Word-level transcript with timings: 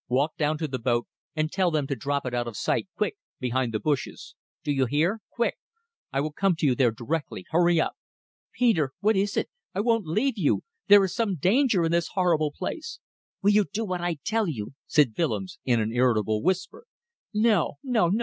Walk 0.07 0.35
down 0.35 0.57
to 0.57 0.67
the 0.67 0.79
boat 0.79 1.05
and 1.35 1.51
tell 1.51 1.69
them 1.69 1.85
to 1.85 1.95
drop 1.95 2.25
it 2.25 2.33
out 2.33 2.47
of 2.47 2.57
sight, 2.57 2.87
quick, 2.97 3.17
behind 3.39 3.71
the 3.71 3.79
bushes. 3.79 4.33
Do 4.63 4.71
you 4.71 4.87
hear? 4.87 5.21
Quick! 5.29 5.57
I 6.11 6.21
will 6.21 6.31
come 6.31 6.55
to 6.55 6.65
you 6.65 6.73
there 6.73 6.89
directly. 6.89 7.45
Hurry 7.51 7.79
up!" 7.79 7.93
"Peter! 8.51 8.93
What 9.01 9.15
is 9.15 9.37
it? 9.37 9.51
I 9.75 9.81
won't 9.81 10.07
leave 10.07 10.39
you. 10.39 10.63
There 10.87 11.03
is 11.03 11.13
some 11.13 11.35
danger 11.35 11.85
in 11.85 11.91
this 11.91 12.07
horrible 12.15 12.51
place." 12.51 12.97
"Will 13.43 13.51
you 13.51 13.65
do 13.71 13.85
what 13.85 14.01
I 14.01 14.15
tell 14.25 14.47
you?" 14.49 14.73
said 14.87 15.13
Willems, 15.15 15.59
in 15.65 15.79
an 15.79 15.91
irritable 15.91 16.41
whisper. 16.41 16.87
"No! 17.31 17.73
no! 17.83 18.09
no! 18.09 18.19